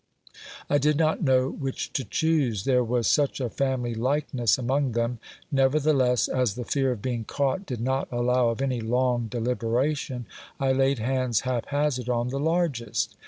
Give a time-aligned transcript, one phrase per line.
[0.67, 5.19] I did not know which to choose, there was such a family likeness among them;
[5.51, 10.25] nevertheless, as the fear of being caught did not allow of any long deliberation,
[10.59, 13.15] I laid hands, hap hazard, on the largest.